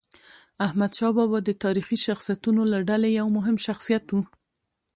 [0.65, 4.15] احمدشاه بابا د تاریخي شخصیتونو له ډلې یو مهم شخصیت و.